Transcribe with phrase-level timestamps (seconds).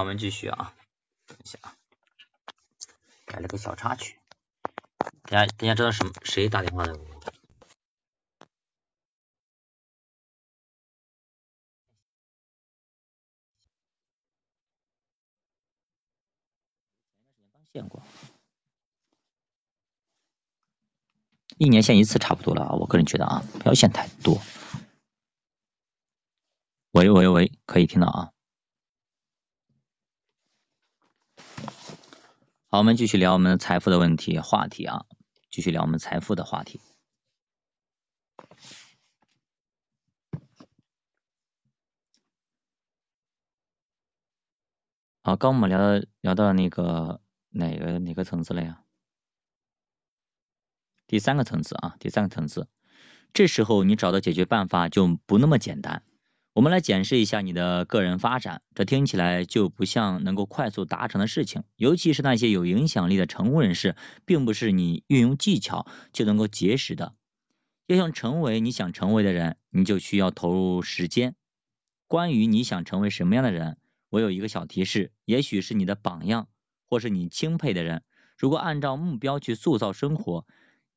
[0.00, 0.74] 我们继续啊，
[1.26, 1.76] 等一下啊，
[3.26, 4.18] 来了个小插曲，
[5.24, 6.98] 大家大家知道什么谁打电话的？
[17.74, 18.02] 见过，
[21.58, 24.40] 一年限一次差不多了啊，我个人觉得啊，不要限太多。
[26.92, 28.32] 喂喂喂，可以听到啊。
[32.72, 35.04] 好，我们继续聊我们的财富的问题话题啊，
[35.50, 36.80] 继续聊我们财富的话题。
[45.22, 47.20] 好，刚我们聊聊到那个。
[47.52, 48.84] 哪个哪个层次了呀？
[51.08, 52.68] 第三个层次啊，第三个层次，
[53.32, 56.04] 这时候你找到解决办法就不那么简单。
[56.52, 61.62] 我们来检视一下你的个人发展，这听起来就不像能够快速达成的事情。
[61.76, 63.94] 尤其是那些有影响力的成功人士，
[64.24, 67.14] 并不是你运用技巧就能够结识的。
[67.86, 71.36] 要想成为你想成为的人，你就需要投入时间。
[72.08, 76.48] 关于你想成为什么样的人，我有一个小提示，也许是你的榜样。
[76.84, 78.02] 或是你钦佩的人，
[78.36, 80.44] 如果按照目标去塑造生活，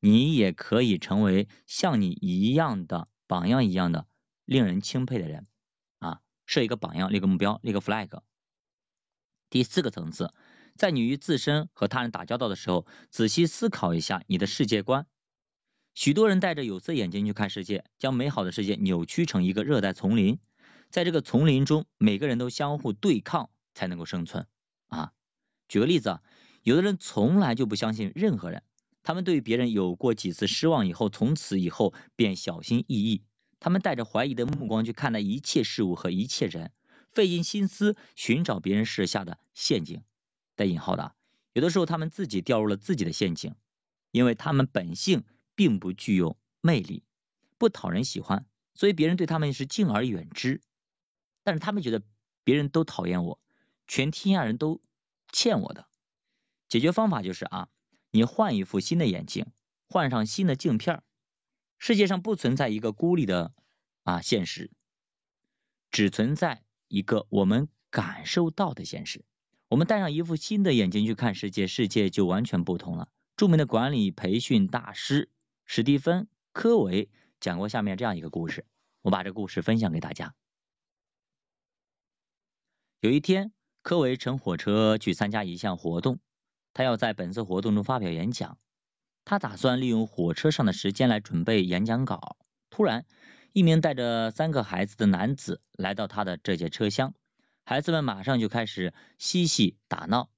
[0.00, 4.08] 你也可以成为像你一样的榜样一样的
[4.44, 5.46] 令人钦佩的人
[5.98, 6.20] 啊！
[6.46, 8.20] 设一个榜样，立个目标，立个 flag。
[9.50, 10.32] 第四个层次，
[10.74, 15.06] 在你与自身和他人打交道的时候，仔细思考一下你的世界观。
[15.94, 20.40] 许多人戴着有色眼镜去看世界，将美好的世界扭曲成一个热带丛林。
[20.90, 24.46] 在这个丛林中，每个人都相互对抗才能够生存
[24.88, 25.12] 啊！
[25.68, 26.22] 举个例子啊，
[26.62, 28.62] 有的人从来就不相信任何人，
[29.02, 33.22] 他们对别人有过几次失望以后，从此以后便小心翼翼，
[33.64, 36.70] 他们带着怀疑的目光去看待一切事物和一切人，
[37.12, 40.02] 费尽心思寻找别人设下的陷阱，
[40.54, 41.14] 带引号的，
[41.54, 43.54] 有的时候他们自己掉入了自己的陷阱，
[44.10, 47.04] 因为他们本性并不具有魅力，
[47.56, 48.44] 不讨人喜欢，
[48.74, 50.60] 所以别人对他们是敬而远之，
[51.42, 52.02] 但是他们觉得
[52.44, 53.40] 别人都讨厌我，
[53.86, 54.82] 全天下人都。
[55.32, 55.86] 欠我的
[56.68, 57.70] 解决方法就是啊，
[58.10, 59.46] 你换一副新的眼镜，
[59.88, 61.02] 换上新的镜片。
[61.84, 63.52] 世界上不存在一个孤立的
[64.04, 64.70] 啊现实，
[65.90, 69.22] 只存在一个我们感受到的现实。
[69.68, 73.10] 我们戴上一副新的眼镜去看世界，世界就完全不同了。
[73.36, 75.28] 著名的管理培训大师
[75.66, 76.22] 史蒂芬·
[76.54, 78.64] 科维讲过下面这样一个故事，
[79.02, 80.34] 我把这故事分享给大家。
[83.00, 83.52] 有一天。
[83.82, 86.18] 科维乘火车去参加一项活动，
[86.72, 88.56] 他要在本次活动中发表演讲。
[89.24, 92.36] 他打算利用火车上的时间来准备演讲稿。
[92.70, 93.06] 突然，
[93.52, 97.14] 一名带着三个孩子的男子来到他的这节车厢，
[97.64, 100.28] 孩子们马上就开始嬉戏打闹，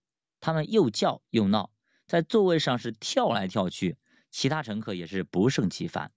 [0.40, 1.70] 他们又叫又闹，
[2.06, 3.96] 在座位上是跳来跳去。
[4.30, 6.12] 其他乘客也是不胜其烦。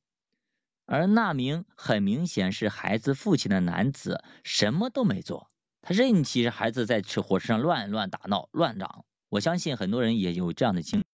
[0.86, 5.50] 而那名很明显是孩子父亲的男子什么都没做。
[5.82, 11.06] 他任其这孩子在车火车上乱乱打闹、乱嚷，我相信很多人也有这样的经历，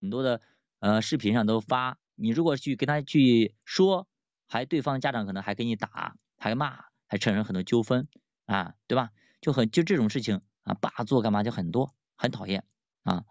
[0.00, 0.40] 很多的
[0.78, 4.08] 呃视频上都发，你如果去跟他去说，
[4.46, 8.08] 还对方家长可能还给你打，还骂，还产生很多纠纷
[8.46, 9.10] 啊，对吧？
[9.40, 12.64] 就很就这种事情啊，霸座干嘛就很多，很讨厌
[13.02, 13.24] 啊。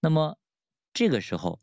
[0.00, 0.38] 那么
[0.92, 1.60] 这个时候，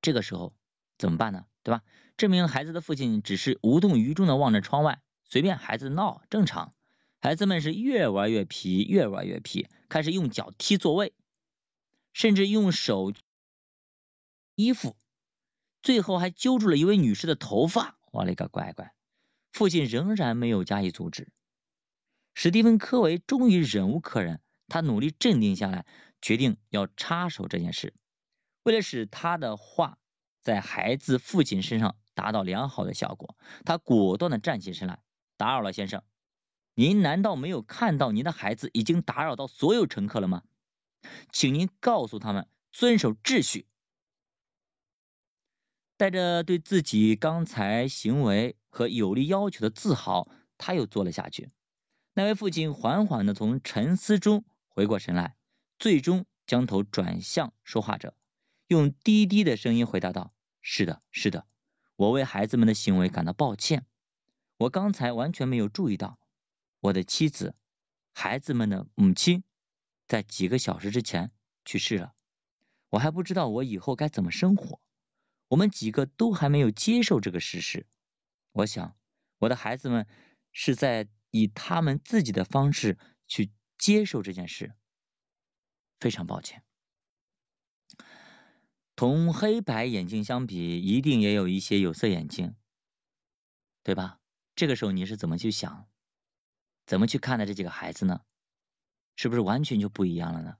[0.00, 0.54] 这个时候
[0.96, 1.44] 怎么办呢？
[1.62, 1.82] 对吧？
[2.16, 5.00] 这名孩子的父亲只是无动于衷的望着窗外。
[5.30, 6.74] 随便孩子闹正常，
[7.20, 11.12] 孩子们是越玩越皮，越玩越皮，开始用脚踢座位，
[12.18, 13.12] 甚至用手
[14.56, 14.96] 衣服，
[15.82, 17.96] 最后还揪住了一位女士的头发。
[18.10, 18.92] 我勒个乖乖！
[19.52, 21.30] 父亲仍然没有加以阻止。
[22.34, 25.86] 史蒂芬·科维终于忍无可忍，他努力镇定下来，
[26.20, 27.94] 决定要插手这件事。
[28.64, 29.96] 为了使他的话
[30.42, 34.98] 在孩子父亲身上达到良好的效果，他果断的站起身来。
[35.36, 36.02] 打扰了，先生，
[36.74, 40.42] 您难道没有看到您的孩子已经打扰到所有乘客了吗？
[41.32, 43.66] 请您告诉他们遵守秩序。
[45.96, 51.50] 带着对自己刚才行为和有力要求的自豪，他又坐了下去。
[52.14, 55.36] 那位父亲缓缓的从沉思中回过神来，
[55.78, 58.14] 最终将头转向说话者，
[58.66, 61.46] 用低低的声音回答道：“是的，是的，
[61.96, 63.84] 我为孩子们的行为感到抱歉。”
[64.58, 66.18] 我刚才完全没有注意到，
[66.80, 67.54] 我的妻子、
[68.12, 69.44] 孩子们的母亲
[70.08, 71.30] 在几个小时之前
[71.64, 72.14] 去世了。
[72.88, 74.80] 我还不知道我以后该怎么生活。
[75.46, 77.86] 我们几个都还没有接受这个事实。
[78.50, 78.96] 我想，
[79.38, 80.06] 我的孩子们
[80.50, 84.74] 是在以他们自己的方式去接受这件事。
[86.00, 86.62] 非常抱歉，
[88.94, 92.54] 同黑白眼镜相比，一定也有一些有色眼镜，
[93.82, 94.20] 对吧？
[94.54, 95.88] 这个时候你是怎么去想，
[96.86, 98.20] 怎么去看待这几个孩子呢？
[99.18, 100.56] 是不是完全就不一样了呢？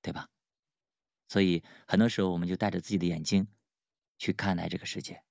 [0.00, 0.30] 对吧？
[1.28, 3.46] 所以很多时候我们就戴着自己的眼睛
[4.16, 5.22] 去看待这个世界。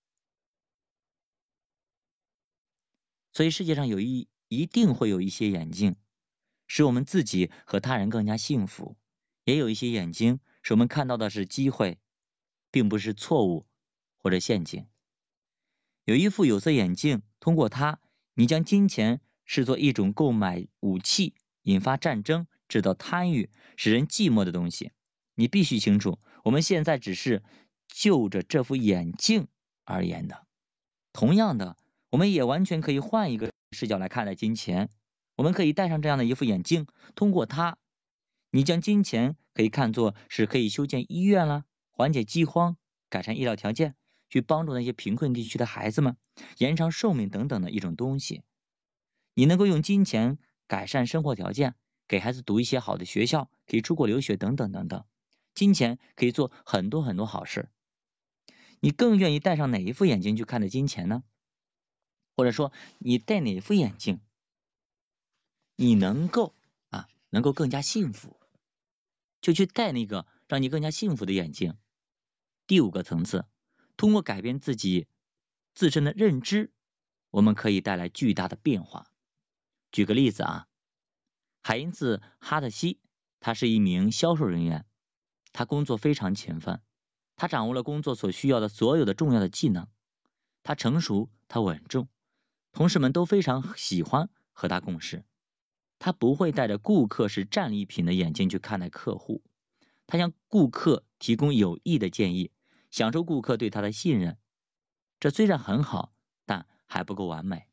[3.34, 5.96] 所以世界上有一一定会有一些眼镜，
[6.68, 8.96] 使我们自己和他人更加幸福；
[9.44, 11.98] 也有一些眼睛，使我们看到的是机会，
[12.70, 13.66] 并不是错误
[14.20, 14.88] 或者陷阱。
[16.06, 18.00] 有一副有色眼镜，通过它，
[18.36, 21.34] 你将金钱视作一种购买武器、
[21.64, 24.92] 引发战争、制造贪欲、使人寂寞的东西。
[25.36, 27.44] 你必须清楚，我们现在只是
[27.88, 29.48] 就着这副眼镜
[29.84, 30.46] 而言的。
[31.14, 31.78] 同样的。
[32.12, 34.90] 我们也完全可以换一个视角来看待金钱。
[35.38, 36.86] 我们可以戴上这样的一副眼镜，
[37.16, 37.78] 通过它，
[38.50, 42.76] 你将金钱可以看作是可以修建医院啦，缓解饥荒、
[43.10, 43.96] 改善医疗条件、
[44.30, 46.18] 去帮助那些贫困地区的孩子们、
[46.58, 48.44] 延长寿命等等的一种东西。
[49.34, 50.38] 你能够用金钱
[50.72, 51.76] 改善生活条件，
[52.08, 55.04] 给孩子读一些好的学校，可以出国留学等等等等。
[55.54, 57.70] 金钱可以做很多很多好事。
[58.80, 61.26] 你更愿意戴上哪一副眼镜去看待金钱呢？
[62.38, 64.22] 或者说，你戴哪副眼镜，
[65.76, 66.56] 你能够
[66.90, 68.40] 啊，能够更加幸福，
[69.42, 71.76] 就去戴那个让你更加幸福的眼镜。
[72.66, 73.44] 第五个层次，
[73.98, 75.10] 通过改变自己
[75.74, 76.72] 自身的认知，
[77.30, 79.11] 我们可以带来巨大的变化。
[79.92, 80.68] 举个例子啊，
[81.62, 83.00] 海因茨·哈特西，
[83.40, 84.86] 他是一名销售人员，
[85.52, 86.82] 他工作非常勤奋，
[87.36, 89.88] 他掌握了工作所需要的所有的重要的技能，
[90.64, 92.08] 他成熟，他稳重。
[92.72, 95.26] 同事们都非常喜欢和他共事。
[96.00, 99.44] 他不会带着顾客是战利品的眼睛去看待客户，
[100.08, 102.52] 他向顾客提供有益的建议，
[102.90, 104.38] 享受顾客对他的信任。
[105.20, 106.14] 这虽然很好，
[106.46, 107.68] 但还不够完美。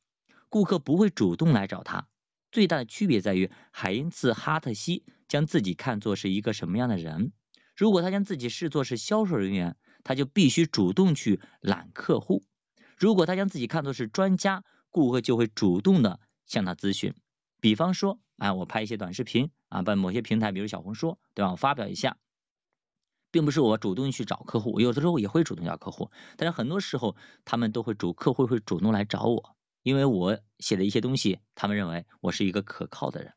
[0.48, 2.08] 顾客不会主动来找他。
[2.50, 7.32] 最大的区别在于，海因茨·哈特西将自己看作是一个什么样的人。
[7.76, 12.42] 如果他将自己视作是销售人员，他就必须主动去揽客户；
[12.96, 17.14] 如果他将自己看作是专家，顾客就会主动的向他咨询，
[17.60, 21.50] 比方说，啊，我拍一些短视频啊，把某些平台，比如小红书，对吧？
[21.50, 22.16] 我发表一下，
[23.30, 27.14] 并不是我主动去找客户，有的时候也会主动找客户，但是很多时候
[27.44, 29.54] 他们都会主客户会主动来找我，
[29.88, 33.32] 因为我写的一些东西，他们认为我是一个可靠的人。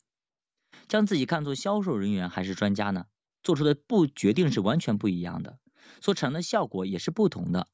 [0.87, 3.05] 将自己看作销售人员还是专家呢？
[3.41, 5.57] 做出的不决定是完全不一样的，
[6.01, 7.67] 所产生的效果也是不同的。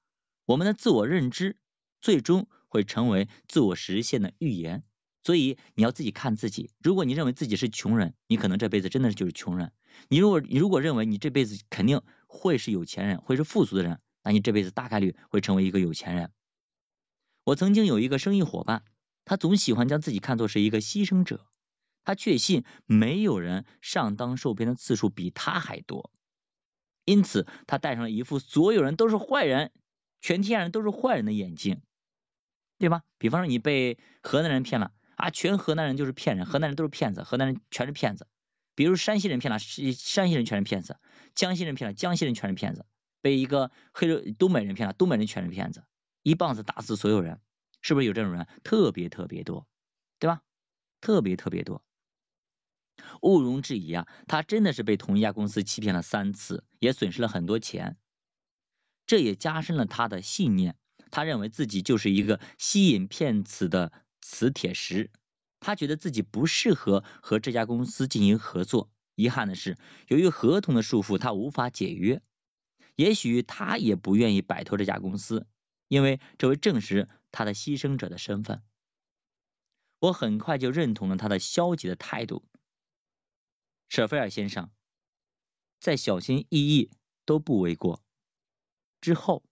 [0.46, 1.58] 我们的自我认知
[2.02, 2.48] 最终。
[2.70, 4.84] 会成为自我实现的预言，
[5.24, 6.70] 所以你要自己看自己。
[6.84, 9.70] 如果你认为自己是穷人，你可能这辈子真的就是穷人；
[10.10, 16.30] 你如果你如果认为你这辈子肯定会是有钱人，会是富足的人，那你这辈子大概率会成为一个有钱人。
[17.48, 18.84] 我曾经有一个生意伙伴，
[19.24, 21.48] 他总喜欢将自己看作是一个牺牲者，
[22.04, 26.12] 他确信没有人上当受骗的次数比他还多，
[27.06, 29.72] 因此他戴上了一副所有人都是坏人，
[30.20, 31.82] 全天下人都是坏人的眼镜。
[32.80, 33.04] 对吧？
[33.18, 38.28] 比方说你被河南人骗了啊，全河南人就是骗人，河南人都是骗子，河南人全是骗子。
[38.76, 40.96] 比如山西人骗了，山西人全是骗子；
[41.34, 42.86] 江西人骗了，江西人全是骗子。
[43.22, 45.86] 被一个黑人东北人骗了，东北人全是骗子，
[46.28, 47.40] 一棒子打死所有人，
[47.82, 48.50] 是不是有这种人？
[48.62, 49.66] 特别特别多，
[50.20, 50.42] 对吧？
[51.00, 51.82] 特别特别多。
[53.22, 57.96] 毋庸置疑啊，他真的是被同一家公司欺骗了三次，也损失了很多钱，
[59.06, 60.76] 这也加深了他的信念。
[61.12, 65.10] 他认为自己就是一个吸引骗子的磁铁石，
[65.62, 68.92] 他觉得自己不适合和这家公司进行合作。
[69.16, 69.78] 遗憾的是，
[70.10, 72.22] 由于合同的束缚，他无法解约。
[72.98, 75.48] 也许他也不愿意摆脱这家公司，
[75.88, 78.64] 因为这会证实他的牺牲者的身份。
[80.00, 82.46] 我很快就认同了他的消极的态度。
[83.90, 84.70] 舍菲尔先生，
[85.80, 86.92] 再小心翼翼
[87.26, 88.04] 都不为过。
[89.02, 89.44] 之后。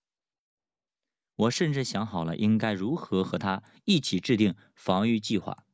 [1.37, 5.65] 我甚至想好了应该如何和他一起制定防御计划。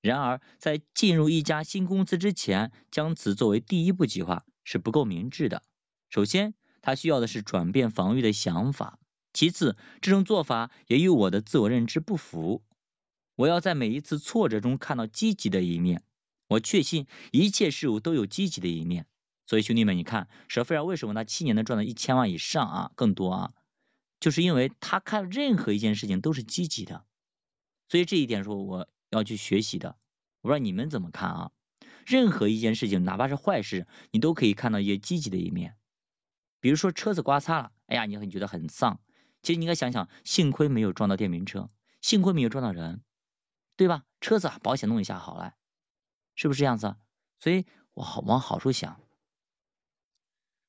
[0.00, 5.62] 然而，在进入一家新公司之前，将此作为第一步计划是不够明智的。
[6.10, 6.52] 首先，
[6.82, 8.98] 他需要的是转变防御的想法；
[9.38, 12.64] 其次，这种做法也与我的自我认知不符。
[13.36, 16.02] 我要在每一次挫折中看到积极的一面。
[16.48, 19.06] 我确信一切事物都有积极的一面。
[19.46, 23.52] 所以，兄弟们，你看，舍菲尔为什么他七年能赚到一千万以上啊，更多啊？
[24.18, 27.04] 就是因为他看任何一件事情都是积极的，
[27.88, 29.90] 所以这一点说，我要去学习的。
[30.40, 31.50] 我不知道你们怎么看啊？
[32.04, 35.76] 任何一件事情，哪怕是坏事，你都可以看到一些积极的一面。
[36.58, 38.98] 比如说车子刮擦了，哎呀，你很觉得很丧。
[39.42, 43.02] 其实你应该想想，幸亏没有撞到电瓶车，幸亏没有撞到人，
[43.76, 44.04] 对吧？
[44.20, 45.54] 车子啊保险弄一下好了，
[46.34, 46.96] 是不是这样子？
[47.40, 49.00] 所以我好往好处想。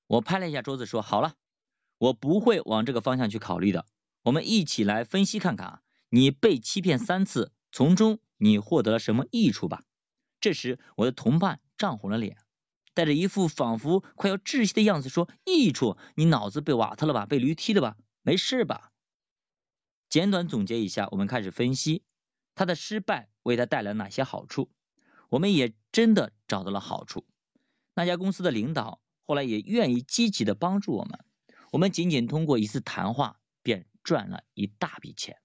[0.06, 1.34] 我拍了一下桌子说：“好了，
[1.98, 3.86] 我不会往这个方向去考虑的。
[4.24, 9.84] 我们一起来分析看看啊，你被欺骗三次，从中你获得了什么益处吧？”
[10.42, 12.38] 这时，我的同伴涨红了脸，
[12.94, 15.98] 带着一副仿佛快要窒息的样子说：“益处？
[16.16, 17.26] 你脑子被瓦特了吧？
[17.26, 17.96] 被驴踢了吧？
[18.30, 18.92] 没事吧？”
[20.08, 22.04] 简短总结一下，我们开始分析
[22.54, 24.70] 他的失败为他带来哪些好处。
[25.30, 27.26] 我们也真的找到了好处。
[27.96, 31.26] 那家公司的领导后来也愿意积极的帮助我们。
[31.72, 35.42] 我们仅仅通过一次谈话，便赚了一大笔钱，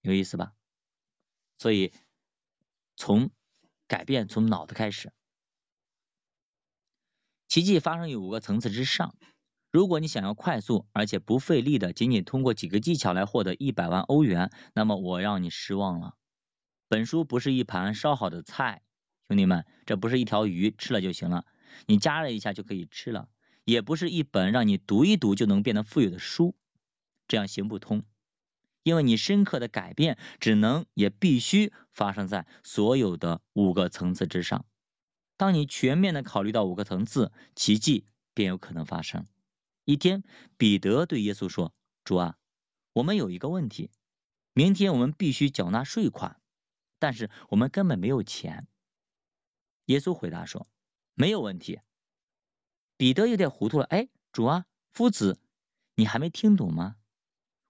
[0.00, 0.54] 有意思吧？
[1.58, 1.92] 所以
[2.96, 3.30] 从
[3.86, 5.12] 改变从脑子开始，
[7.46, 9.16] 奇迹发生于五个层次之上。
[9.74, 16.14] 如果你想要快速而且不费力的，仅仅通过几个技巧来获得一百万欧元，那么我让你失望了。
[16.86, 18.82] 本书不是一盘烧好的菜，
[19.26, 21.44] 兄弟们，这不是一条鱼吃了就行了，
[21.86, 23.28] 你加热一下就可以吃了，
[23.64, 26.54] 也不是一本让你读一读就能变得富有的书，
[27.26, 28.04] 这样行不通。
[28.84, 34.66] 因为你深刻的改变只能也必须发生在所有的五个层次之上。
[35.36, 39.26] 当你全面的考虑到五个层次，奇迹便有可能发生。
[39.84, 40.24] 一天，
[40.56, 41.74] 彼得对耶稣说
[42.04, 42.38] ：“主啊，
[42.92, 43.90] 我们有一个问题，
[44.52, 46.40] 明天我们必须缴纳税款，
[46.98, 48.66] 但是我们根本没有钱。”
[49.86, 50.66] 耶稣回答说
[51.14, 51.80] ：“没有问题。”
[52.96, 55.38] 彼得有点糊涂了，哎，主啊，夫子，
[55.94, 56.96] 你还没听懂吗？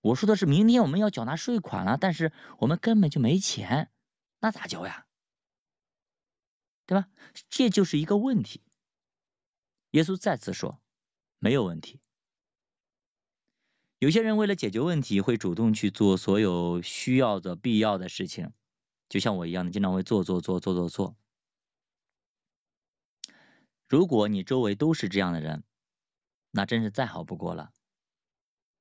[0.01, 3.91] 我说的是明天我们要缴纳税款了，但是我们根本就没钱，
[4.39, 5.07] 那咋交呀？
[6.87, 7.09] 对吧？
[7.49, 8.63] 这就是一个问题。
[9.93, 10.79] 耶稣再次说，
[11.39, 12.03] 没有问题。
[14.05, 18.53] 有些人为了解决问题，会主动去做所有需要的、必要的事情，
[19.09, 21.17] 就像我一样的，经常会做做做做做做。
[23.89, 25.65] 如果你周围都是这样的人，
[26.51, 27.71] 那真是再好不过了。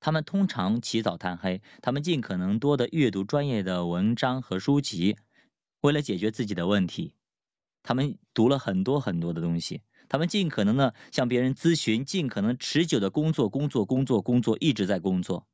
[0.01, 5.15] 他们通常起早贪黑，他们尽可能多的阅读专业的文章和书籍，
[5.79, 7.15] 为了解决自己的问题，
[7.81, 15.47] 他们读了很多很多的东西，他们尽可能的向别人咨询，尽可能持久的工作，工作，工作，工作，一直在工作。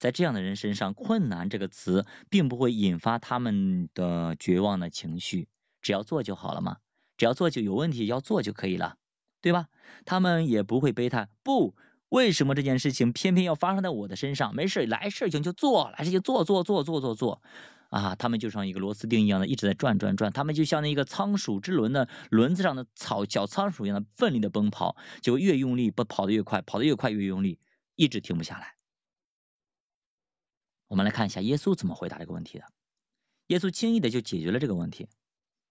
[0.00, 5.46] 在这样的人身上，困难这个词并不会引发他们的绝望的情绪，
[5.80, 6.78] 只要做就好了嘛，
[7.16, 8.96] 只要做就有问题要做就可以了，
[9.40, 9.68] 对吧？
[10.04, 11.76] 他们也不会悲叹不。
[12.08, 14.56] 为什么这件事情偏偏要发生在我的身上？
[14.56, 17.42] 没事，来事情就做，来事情做做做做做做
[17.94, 18.16] 啊！
[18.16, 27.60] 他们就像一个螺丝钉一样的一直在转转转，他们就像那个仓鼠之轮的轮子上的草小仓鼠一样的奋力的奔跑，就越用力不跑得越快，跑得越快越用力，
[27.94, 28.74] 一直停不下来。
[30.88, 32.64] 我们来看一下耶稣怎么回答这个问题的。
[33.46, 35.06] 耶稣轻易的就解决了这个问题，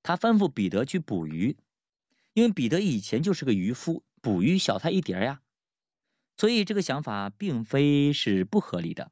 [0.02, 1.58] 他吩咐彼得去捕鱼，
[2.34, 5.42] 因为彼得以前就是个渔夫，捕鱼小菜一碟呀。
[6.38, 9.12] 所以这个想法并非是不合理的。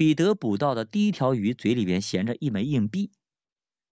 [0.00, 3.12] 彼得捕到的第一条鱼嘴里边衔着一枚硬币，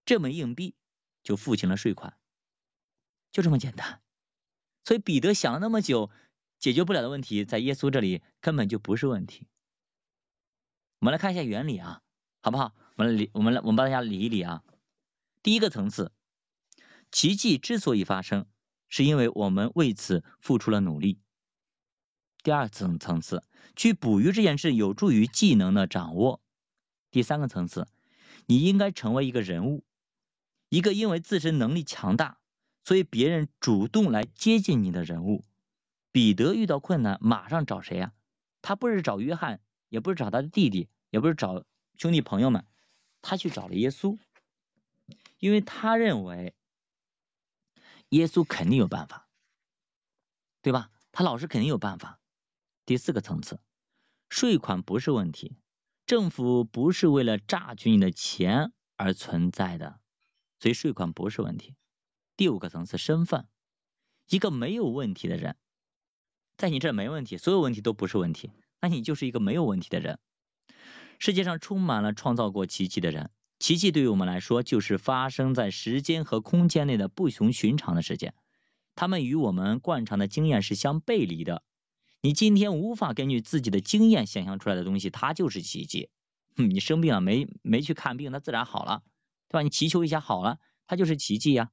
[0.06, 0.74] 这枚硬币
[1.22, 2.16] 就付清了税款，
[3.30, 4.00] 就这么简单。
[4.86, 6.10] 所以彼得想了那么久，
[6.58, 9.48] 解决不了的问题，在耶稣这里根本就不是问题。
[11.00, 12.00] 我们来看一下原理啊，
[12.40, 12.74] 好不好？
[12.96, 14.64] 我们来理，我们来，我们帮大家理一理啊。
[15.42, 16.10] 第一个层次，
[17.12, 18.46] 奇迹之所以发生，
[18.88, 21.20] 是因为我们为此付出了努力。
[22.48, 23.44] 第二层层次，
[23.76, 26.40] 去捕鱼这件事有助于技能的掌握。
[27.10, 27.86] 第三个层次，
[28.46, 29.84] 你应该成为一个人物，
[30.70, 32.38] 一个因为自身能力强大，
[32.84, 35.44] 所以别人主动来接近你的人物。
[36.10, 38.14] 彼得遇到困难，马上找谁呀？
[38.62, 41.64] 他不是找约翰，也不是找他的弟弟，也不是找
[41.98, 42.64] 兄弟朋友们，
[43.20, 44.16] 他去找了耶稣，
[45.38, 46.54] 因为他认为
[48.08, 49.28] 耶稣肯定有办法，
[50.62, 50.90] 对吧？
[51.12, 52.18] 他老师肯定有办法。
[52.88, 53.60] 第四个层次，
[54.30, 55.58] 税款不是问题，
[56.06, 60.00] 政府不是为了榨取你的钱而存在的，
[60.58, 61.74] 所以税款不是问题。
[62.34, 63.46] 第五个层次，身份，
[64.30, 65.58] 一个没有问题的人，
[66.56, 70.18] 在你这没问题，所有问题都不是问题，那你就是一个没有问题的人。
[71.18, 78.32] 世界上充满了创造过奇迹的人，奇迹对于我们来说就是发生在时间和空间内的不同寻常的事件，
[78.94, 81.62] 他们与我们惯常的经验是相背离的。
[82.20, 86.10] 你今天无法根据自己的经验想象出来的东西，它就是奇迹。
[86.56, 89.04] 你生病了没没去看病，那自然好了，
[89.48, 89.62] 对吧？
[89.62, 90.58] 你祈求一下好了，
[90.88, 91.70] 它就是奇迹呀。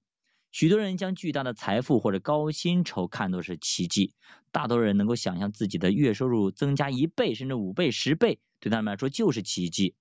[0.52, 4.14] 许多人将巨大的财富或者高薪酬看作是奇迹，
[4.52, 9.96] 大多人能够想象自己的月收入增加一倍甚至五倍、十倍，对他们来说就是奇迹。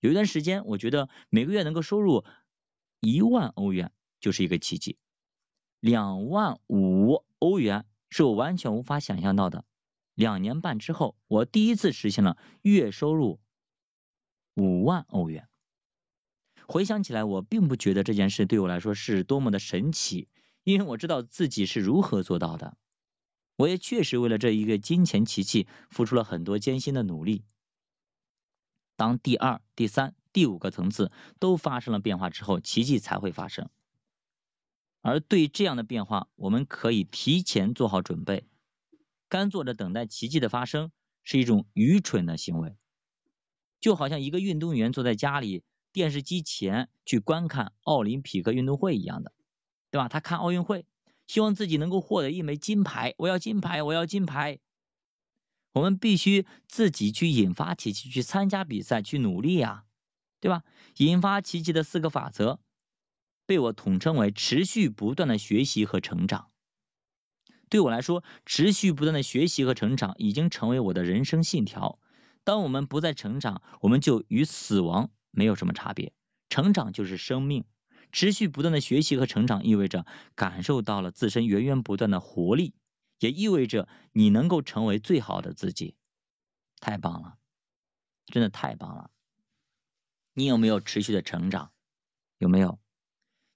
[0.00, 2.24] 有一段时间，我觉得每个月能够收入
[3.00, 4.98] 一万欧元就是一个奇迹，
[5.80, 9.64] 两万五欧元是我完全无法想象到的。
[10.14, 13.40] 两年半之后，我第一次实现了月收入
[14.54, 15.48] 五万欧元。
[16.66, 20.28] 回想起来，我并不觉得这件事对我来说是多么的神奇，
[20.62, 22.76] 因为我知道自己是如何做到的。
[23.56, 27.44] 我也确实为了这一个金钱奇迹付出了很多艰辛的努力。
[28.96, 33.68] 当第二、第三、第五个层次都发生了变化之后，奇迹才会发生。
[35.02, 38.46] 而对这样的变化，我们可以提前做好准备。
[39.30, 40.92] 干坐着等待奇迹的发生
[41.24, 42.76] 是一种愚蠢的行为，
[43.80, 45.62] 就好像一个运动员坐在家里。
[45.92, 49.32] 电视机前去观看奥林匹克运动会一样的，
[49.90, 50.08] 对吧？
[50.08, 50.86] 他看奥运会，
[51.26, 53.14] 希望自己能够获得一枚金牌。
[53.18, 54.60] 我要金牌，我要金牌。
[55.72, 59.84] 我们必须自己去引发奇迹，去参加比赛，去努力呀，
[60.38, 60.62] 对吧？
[60.98, 62.60] 引发奇迹的四个法则，
[63.46, 66.52] 被我统称为持续不断的学习和成长。
[67.70, 71.98] 对我来说，持续不断的学习和成长已经成为我的人生信条。
[72.44, 75.10] 当我们不再成长，我们就与死亡。
[75.30, 76.12] 没有什么差别，
[76.48, 77.64] 成长就是生命，
[78.10, 82.74] 持续不断的学习和成长意味着感受到了自身源源不断的活力，
[83.20, 85.94] 也意味着你能够成为最好的自己。
[86.80, 87.36] 太棒了，
[88.26, 89.12] 真的太棒了！
[90.34, 91.70] 你有没有持续的成长？
[92.38, 92.80] 有没有？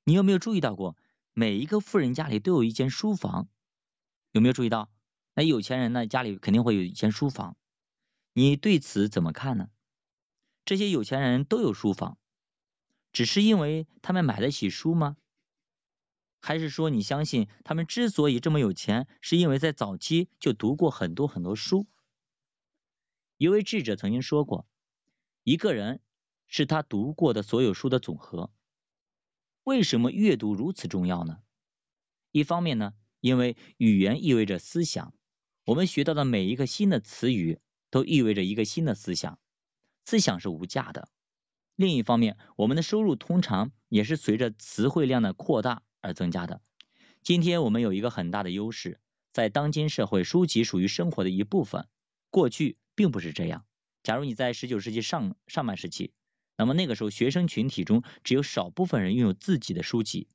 [0.05, 0.97] 你有没有注意到过，
[1.33, 3.49] 每一个富人家里都有一间书房？
[4.35, 4.91] 有没有注意到？
[5.35, 7.57] 那有钱人呢，家里肯定会有一间书房。
[8.33, 9.71] 你对此怎么看呢？
[10.65, 12.19] 这些有钱人都有书房，
[13.13, 15.17] 只是因为他们买得起书吗？
[16.41, 21.87] 还是说你相信他们之所以这么有钱，是因为在早期就读过很多很多书？
[23.37, 24.67] 一位智者曾经说过，
[25.45, 26.01] 一个人
[26.49, 28.51] 是他读过的所有书的总和。
[29.63, 31.39] 为什么阅读如此重要呢？
[32.33, 35.15] 一方面呢，因为语言意味着思想，
[35.65, 37.59] 我们学到的每一个新的词语
[37.89, 39.39] 都意味着一个新的思想。
[40.05, 41.09] 思想是无价的。
[41.75, 46.61] 另一方面，我们的收入通常也是随着词汇量的扩大而增加的。
[47.23, 49.01] 今天我们有一个很大的优势，
[49.33, 51.89] 在当今社会，书籍属于生活的一部分。
[52.29, 53.65] 过去并不是这样。
[54.03, 56.13] 假如你在十九世纪上上半时期，
[56.59, 60.29] 那么那个时候学生群体中只有少部分人拥有自己的书籍。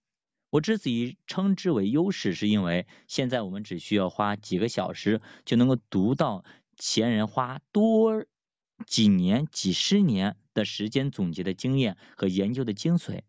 [0.49, 6.43] 我之所以称之为优势，是因为现在我们只需要花几个小时就能够读到
[6.75, 8.25] 前人花多。
[8.87, 13.23] 几年、几十年的时间总结的经验和研究的精髓，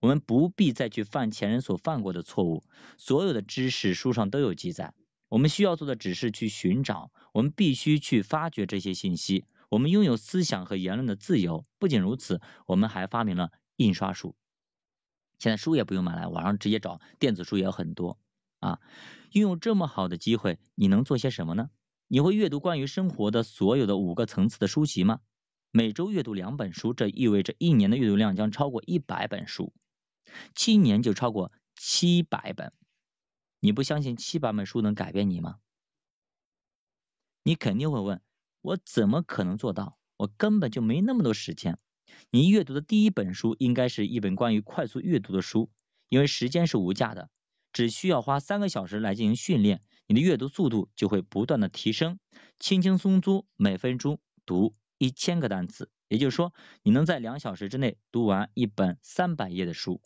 [0.00, 2.64] 我们不必再去犯前人所犯过的错误。
[2.96, 4.94] 所有的知识书上都有记载，
[5.28, 7.10] 我们需要做的只是去寻找。
[7.34, 9.44] 我们必须去发掘这些信息。
[9.68, 11.66] 我们拥有思想和言论的自由。
[11.78, 14.34] 不仅如此，我们还发明了印刷术。
[15.38, 18.18] 现在书也不用买了，网上直接找，电子书也有很多
[18.60, 18.80] 啊。
[19.32, 21.70] 拥有这么好的机会，你能做些什么呢？
[22.06, 25.20] 你会阅读关于生活的所有的五个层次的书籍吗？
[25.70, 29.72] 每周阅读两本书，这意味着一年的阅读量将超过一百本书，
[30.54, 32.72] 七年就超过七百本。
[33.58, 35.58] 你不相信七百本书能改变你吗？
[37.42, 38.22] 你肯定会问，
[38.60, 39.98] 我怎么可能做到？
[40.16, 41.78] 我根本就没那么多时间。
[42.30, 45.70] 你阅读的第一本书应该是一本关于快速阅读的书，
[46.08, 47.30] 因为时间是无价的，
[47.72, 49.82] 只需要花三个小时来进行训练。
[50.06, 52.18] 你的阅读速度就会不断的提升，
[52.58, 60.02] 轻轻松松每分钟读一千个单词，也就是说，你能在两小时之内读完一本三百页的书。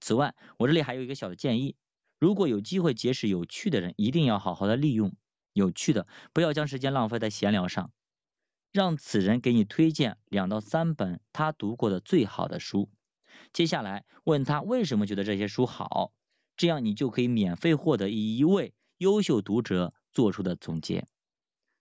[0.00, 1.76] 此外，我这里还有一个小的建议：
[2.18, 5.14] 如果有机会结识有趣的人，一定要好好的利用
[5.52, 7.92] 有趣的，不要将时间浪费在闲聊上。
[8.72, 12.88] 让此人给你推荐两到三本他读过的最好的书，
[13.52, 16.12] 接下来问他为什么觉得这些书好，
[16.56, 18.74] 这样你就可以免费获得一位。
[18.98, 21.08] 优秀读者做出的总结，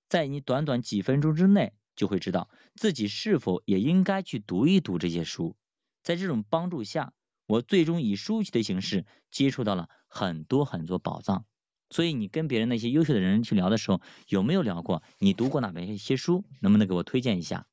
[0.07, 5.57] 在你短短几分钟之内，就会知道自己是否也应该去读一读这些书。
[6.01, 7.11] 在这种帮助下，
[7.45, 11.45] 我最终以书籍的形式接触到了很多很多宝藏。
[11.89, 16.45] 所以，你跟别人那些优秀的人去聊的时候，有没有聊过你读过哪边一些书？
[16.61, 17.67] 能不能给我推荐一下？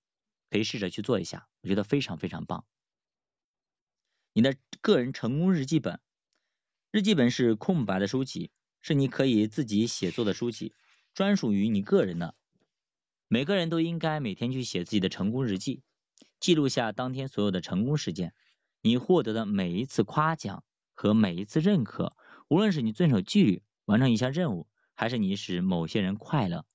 [0.50, 2.64] 可以试着去做一下，我觉得非常非常棒。
[4.32, 6.00] 你的个人成功日记本，
[6.90, 8.50] 日记本是空白的书籍。
[8.82, 10.72] 是你可以自己写作的书籍，
[11.12, 12.36] 专属于你个人的。
[13.26, 15.82] 每个人都应该每天去写自己的成功日记，
[16.38, 18.32] 记录下当天所有的成功事件。
[18.82, 20.62] 你获得的每一次夸奖
[20.94, 26.66] 和每一次认可，无论是你遵守纪律完成一项任务，还是你使某些人快乐。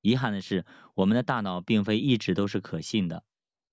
[0.00, 3.24] 遗憾的是，我们的大脑并非一直都是可信的。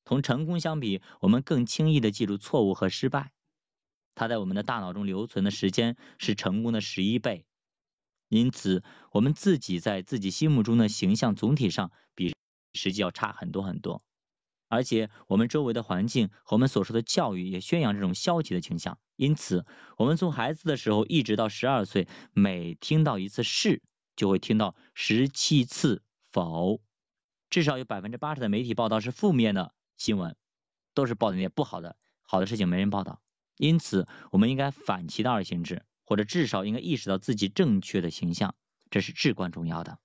[0.03, 3.31] 同成功相比，我们更轻易的记住错误和失败。
[4.15, 7.45] 它在我们的大脑中留存的时间是成功的十一倍。
[8.29, 12.35] 因此，我们自己在自己心目中的形象总体上比
[12.73, 14.01] 实际要差很多很多。
[14.67, 18.99] 而且，我们周围的环境和我们所受的教育也宣扬这种消极的倾向。
[19.15, 19.65] 因此，
[19.97, 23.81] 我们从孩子的时候一直到十二岁，每听到一次是，
[24.15, 26.03] 就会听到十七次。
[26.29, 26.81] 否，
[27.49, 30.35] 至少有百分之八十的媒体报道是负面的新闻，
[30.93, 33.21] 都是报的那些不好的，好的事情没人报道。
[33.55, 38.53] 因此，我们应该反其道而行之，或者至少应该意识到自己正确的形象，
[38.91, 39.97] 这是至关重要的。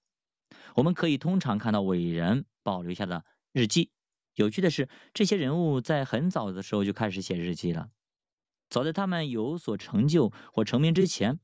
[0.75, 3.91] 我们可以通常看到伟人保留下的日记。
[4.35, 7.91] 有趣的是，这些人物在很早的时候就开始写日记了。
[8.71, 11.39] 早在他们有所成就或成名之前，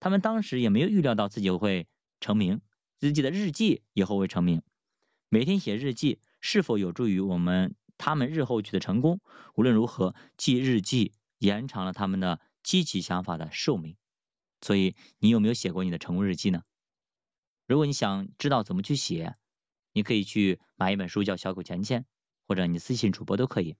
[0.00, 1.86] 他们当时也没有预料到自己会
[2.20, 2.60] 成名。
[2.96, 4.62] 自己的日记以后会成名，
[5.28, 9.20] 每天写日记是否有助于我们他们日后取得成功？
[9.54, 13.96] 无论如何，记日记延长了他们的积极想法的寿命。
[14.62, 16.62] 所以，你有没有写过你的成功日记呢？
[17.66, 19.36] 如果你想知道怎么去写，
[19.92, 22.02] 你可以去买一本书叫《小狗钱钱》，
[22.46, 23.76] 或者你私信主播都可以。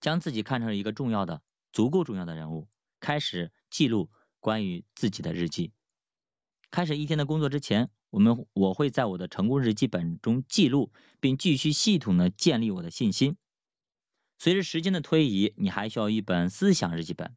[0.00, 2.68] 将自己看成一个重要的、足够重要的人物，
[3.00, 5.72] 开始记录关于自己的日记。
[6.70, 13.36] 开始一天的工作之前，我们我会在我的成功日记本中记录，并继续系统的建立我的信心。
[14.38, 17.36] 随着时间的推移，你还需要一本思想日记本，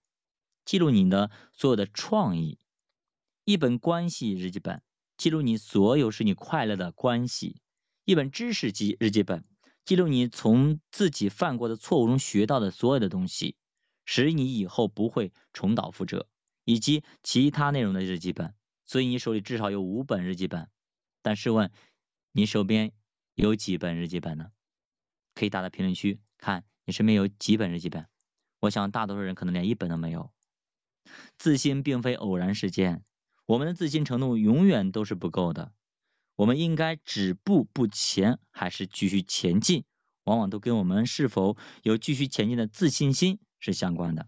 [0.63, 2.59] 记录你的所有的创意；
[3.43, 4.81] 一本关系日记本，
[5.17, 7.57] 记录你所有使你快乐的关系；
[8.05, 9.45] 一本知识记日记本，
[9.85, 13.55] 记录你从自己犯过的错误中学到的所有的东西，
[14.03, 16.27] 使你以后不会重蹈覆辙；
[16.65, 18.53] 以及其他内容的日记本。
[18.85, 20.69] 所以你手里至少有五本日记本，
[21.21, 21.71] 但试问
[22.33, 22.91] 你手边
[23.35, 24.51] 有几本日记本呢？
[25.33, 28.07] 可以打在评论区，看你身边有几本日记本。
[28.59, 30.33] 我想大多数人可能连一本都没有。
[31.37, 33.05] 自信并非偶然事件，
[33.45, 35.71] 我们的自信程度永远都是不够的。
[36.35, 39.83] 我们应该止步不前还是继续前进，
[40.23, 44.27] 往往都跟我们是否有继续前进的自信心是相关的。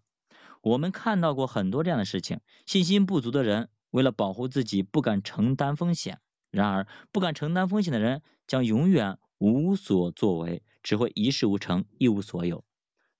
[0.61, 3.69] 我们看到过很多这样的事情，信心不足的人。
[3.91, 6.19] 为了保护自己，不敢承担风险。
[6.51, 12.65] 然而，不敢承担风险的人将永远无所作为，只会一事无成，一无所有。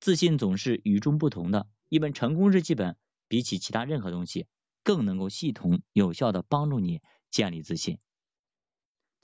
[0.01, 1.67] 自信总是与众不同的。
[1.87, 2.97] 一本成功日记本，
[3.29, 4.47] 比起其他任何东西，
[4.83, 7.99] 更能够系统有效的帮助你建立自信。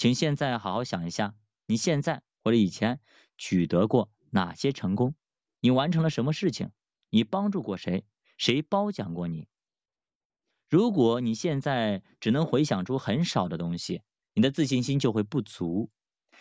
[0.01, 1.35] 请现在好好想一下，
[1.67, 2.99] 你现在或者以前
[3.37, 5.13] 取得过哪些成功？
[5.59, 6.71] 你完成了什么事情？
[7.11, 8.03] 你帮助过谁？
[8.35, 9.47] 谁褒奖过你？
[10.67, 14.01] 如果你现在只能回想出很少的东西，
[14.33, 15.91] 你的自信心就会不足。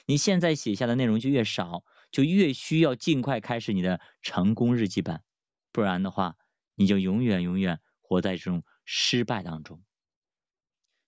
[0.06, 5.22] 你现在写下的内容就越少，就越需要尽快开始你的成功日记本，
[5.70, 6.38] 不然的话，
[6.76, 9.84] 你就永远永远活在这种失败当中。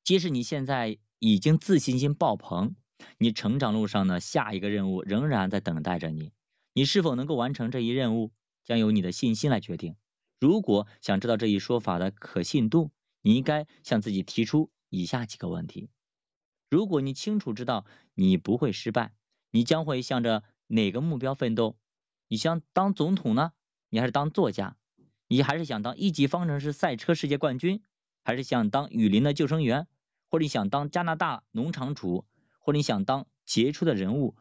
[0.04, 2.74] 即使你现在已经自信心爆棚，
[3.16, 6.32] 你成长路上的下一个任务仍然在等待着你。
[6.72, 8.32] 你是否能够完成这一任务，
[8.64, 9.94] 将由你的信心来决定。
[10.40, 15.90] 如果想知道这一说法的可信度，你应该向自己提出以下几个问题：
[16.68, 19.12] 如果你清楚知道你不会失败，
[19.52, 21.76] 你将会向着哪个目标奋斗？
[22.26, 23.52] 你想当总统呢？
[23.90, 24.76] 你还是当作家？
[25.28, 27.80] 你还是想当一级方程式赛车世界冠军？
[28.24, 29.86] 还是想当雨林的救生员？
[30.32, 32.24] 或者你想当加拿大农场主？
[32.58, 34.34] 或者你想当杰出的人物、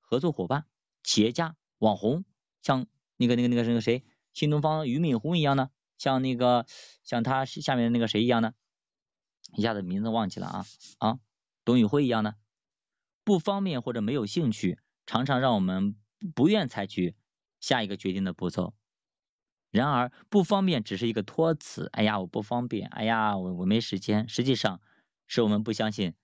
[0.00, 0.66] 合作伙伴、
[1.04, 2.24] 企业家、网红？
[2.60, 5.70] 像那个、那个、那个、那个谁，新东方俞敏洪一样呢？
[5.96, 6.66] 像那个
[7.04, 8.54] 像他下面那个谁一样的，
[9.54, 10.66] 一下子名字忘记了啊
[10.98, 11.18] 啊，
[11.64, 12.34] 董宇辉一样的，
[13.22, 15.94] 不方便或者没有兴趣，常常让我们
[16.34, 17.14] 不愿采取
[17.60, 18.74] 下一个决定的步骤。
[19.70, 24.80] 然而不方便只是一个托词，哎呀我不方便，哎呀我我没时间，实际上
[25.28, 26.14] 是我们不相信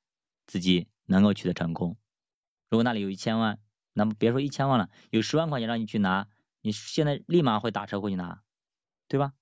[0.47, 1.97] 自己能够取得成功。
[2.69, 3.61] 如果那里有一千万，
[3.93, 6.27] 那么别说一千万了，有十万块钱让你去拿，
[6.61, 8.43] 你现在立马会打车过去拿，
[9.07, 9.33] 对吧？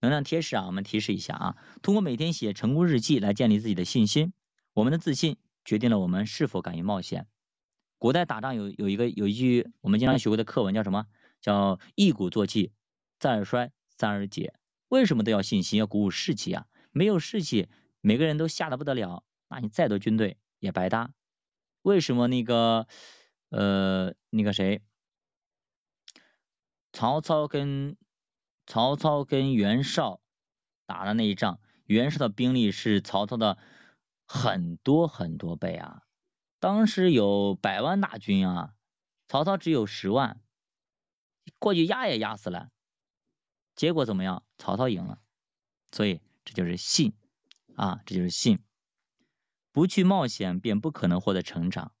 [0.00, 4.32] 能量贴士啊，我们提示一下啊，通过每天写成功日记来建立自己的信心。
[4.72, 7.26] 我们的自信决定了我们是否敢于冒险。
[7.98, 11.06] 古代打仗有有一个有一句我们经常学过的课文叫什么？
[11.40, 12.72] 叫一鼓作气，
[13.18, 14.54] 再而衰，三而竭。
[14.88, 16.66] 为什么都要信心，要鼓舞士气啊？
[16.92, 17.68] 没有士气，
[18.08, 21.12] 每个人都吓得不得了，那你再多军队也白搭。
[21.82, 22.86] 为什么那个
[23.50, 24.82] 呃那个谁
[26.90, 27.98] 曹操跟
[28.64, 30.22] 曹操跟袁绍
[30.86, 33.58] 打的那一仗，袁绍的兵力是曹操的
[34.26, 36.00] 很多很多倍啊，
[36.60, 38.74] 当时有百万大军啊，
[39.28, 40.40] 曹操只有十万，
[41.58, 42.70] 过去压也压死了，
[43.76, 44.46] 结果怎么样？
[44.56, 45.20] 曹操赢了，
[45.92, 47.12] 所以这就是信
[47.78, 48.58] 啊，这就是信。
[49.70, 51.92] 不去冒险，便不可能获得成长。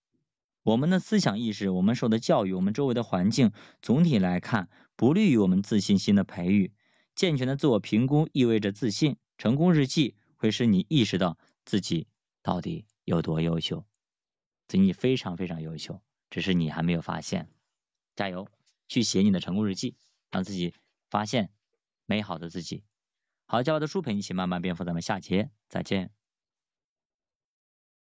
[0.64, 6.72] 我们的思想意识，我们受的教育，我们周围的环境，总体来看，不利于我们自信心的培育。
[7.14, 9.16] 健全的自我评估意味着自信。
[9.38, 12.08] 成功日记会使你意识到自己
[12.42, 13.86] 到底有多优秀，
[14.66, 17.48] 所以你非常非常优秀，只是你还没有发现。
[18.16, 18.48] 加油，
[18.88, 19.94] 去写你的成功日记，
[20.32, 20.74] 让自己
[21.08, 21.50] 发现
[22.04, 22.82] 美好的自己。
[23.50, 26.17] 好，教我的书陪你一起慢慢变富，咱们下节再见。